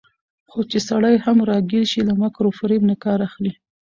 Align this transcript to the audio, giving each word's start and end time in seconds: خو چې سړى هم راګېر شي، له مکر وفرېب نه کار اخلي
خو 0.49 0.59
چې 0.71 0.79
سړى 0.89 1.15
هم 1.25 1.37
راګېر 1.49 1.85
شي، 1.91 2.01
له 2.09 2.13
مکر 2.21 2.43
وفرېب 2.47 2.81
نه 2.89 2.95
کار 3.03 3.19
اخلي 3.27 3.51